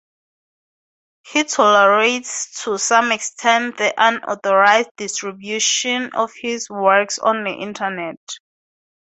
[1.27, 8.17] He tolerates to some extent the unauthorised distribution of his works on the internet.